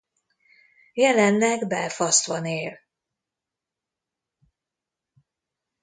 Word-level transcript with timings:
Jelenleg 0.93 1.67
Belfastban 1.67 2.45
él. 2.45 2.79